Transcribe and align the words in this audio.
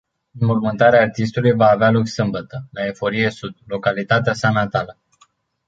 Înmormântarea 0.39 1.01
artistului 1.01 1.51
va 1.51 1.69
avea 1.69 1.89
loc 1.91 2.07
sâmbătă, 2.07 2.67
la 2.71 2.85
Eforie 2.85 3.29
Sud, 3.29 3.55
localitatea 3.67 4.33
sa 4.33 4.51
natală. 4.51 4.97